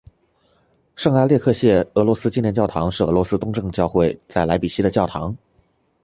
[0.95, 5.37] 圣阿列克谢俄罗斯纪念教堂是俄罗斯东正教会在莱比锡的教堂。